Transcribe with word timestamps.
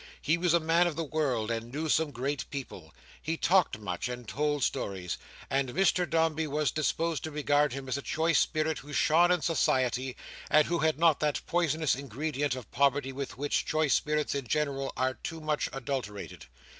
He 0.19 0.35
was 0.35 0.55
a 0.55 0.59
man 0.59 0.87
of 0.87 0.95
the 0.95 1.03
world, 1.03 1.51
and 1.51 1.71
knew 1.71 1.87
some 1.87 2.09
great 2.09 2.49
people. 2.49 2.91
He 3.21 3.37
talked 3.37 3.77
much, 3.77 4.09
and 4.09 4.27
told 4.27 4.63
stories; 4.63 5.19
and 5.47 5.69
Mr 5.75 6.09
Dombey 6.09 6.47
was 6.47 6.71
disposed 6.71 7.23
to 7.23 7.29
regard 7.29 7.73
him 7.73 7.87
as 7.87 7.99
a 7.99 8.01
choice 8.01 8.39
spirit 8.39 8.79
who 8.79 8.93
shone 8.93 9.29
in 9.29 9.43
society, 9.43 10.17
and 10.49 10.65
who 10.65 10.79
had 10.79 10.97
not 10.97 11.19
that 11.19 11.45
poisonous 11.45 11.93
ingredient 11.93 12.55
of 12.55 12.71
poverty 12.71 13.11
with 13.11 13.37
which 13.37 13.63
choice 13.63 13.93
spirits 13.93 14.33
in 14.33 14.47
general 14.47 14.91
are 14.97 15.13
too 15.13 15.39
much 15.39 15.69
adulterated. 15.71 16.47